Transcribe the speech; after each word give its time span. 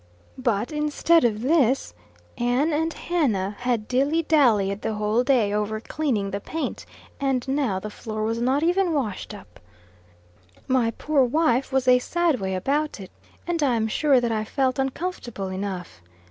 But, 0.39 0.71
instead 0.71 1.23
of 1.23 1.43
this, 1.43 1.93
Ann 2.35 2.73
and 2.73 2.91
Hannah 2.91 3.55
had 3.59 3.87
"dilly 3.87 4.23
dallied" 4.23 4.81
the 4.81 4.95
whole 4.95 5.23
day 5.23 5.53
over 5.53 5.79
cleaning 5.79 6.31
the 6.31 6.39
paint, 6.39 6.87
and 7.19 7.47
now 7.47 7.77
the 7.79 7.91
floor 7.91 8.23
was 8.23 8.41
not 8.41 8.63
even 8.63 8.93
washed 8.93 9.31
up. 9.31 9.59
My 10.67 10.89
poor 10.89 11.23
wife 11.23 11.71
was 11.71 11.87
a 11.87 11.99
sad 11.99 12.39
way 12.39 12.55
about 12.55 12.99
it; 12.99 13.11
and 13.45 13.61
I 13.61 13.75
am 13.75 13.87
sure 13.87 14.19
that 14.19 14.31
I 14.31 14.43
felt 14.43 14.79
uncomfortable 14.79 15.49
enough. 15.49 16.01